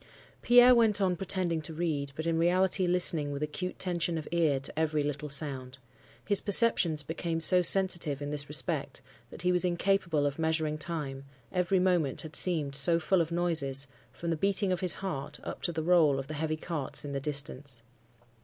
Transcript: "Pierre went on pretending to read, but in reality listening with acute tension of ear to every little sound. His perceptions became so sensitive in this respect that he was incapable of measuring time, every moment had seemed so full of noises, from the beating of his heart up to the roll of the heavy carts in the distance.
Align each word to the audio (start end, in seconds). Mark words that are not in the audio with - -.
"Pierre 0.41 0.73
went 0.73 0.99
on 0.99 1.15
pretending 1.15 1.61
to 1.61 1.75
read, 1.75 2.11
but 2.15 2.25
in 2.25 2.39
reality 2.39 2.87
listening 2.87 3.31
with 3.31 3.43
acute 3.43 3.77
tension 3.77 4.17
of 4.17 4.27
ear 4.31 4.59
to 4.59 4.79
every 4.79 5.03
little 5.03 5.29
sound. 5.29 5.77
His 6.27 6.41
perceptions 6.41 7.03
became 7.03 7.39
so 7.39 7.61
sensitive 7.61 8.19
in 8.19 8.31
this 8.31 8.49
respect 8.49 9.03
that 9.29 9.43
he 9.43 9.51
was 9.51 9.63
incapable 9.63 10.25
of 10.25 10.39
measuring 10.39 10.79
time, 10.79 11.25
every 11.51 11.77
moment 11.79 12.21
had 12.21 12.35
seemed 12.35 12.75
so 12.75 12.99
full 12.99 13.21
of 13.21 13.31
noises, 13.31 13.85
from 14.11 14.31
the 14.31 14.37
beating 14.37 14.71
of 14.71 14.79
his 14.79 14.95
heart 14.95 15.39
up 15.43 15.61
to 15.61 15.71
the 15.71 15.83
roll 15.83 16.17
of 16.17 16.25
the 16.25 16.33
heavy 16.33 16.57
carts 16.57 17.05
in 17.05 17.11
the 17.13 17.19
distance. 17.19 17.83